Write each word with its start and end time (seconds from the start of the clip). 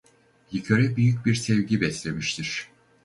Liköre 0.53 0.95
büyük 0.95 1.25
bir 1.25 1.35
sevgi 1.35 1.81
beslemiştir. 1.81 2.69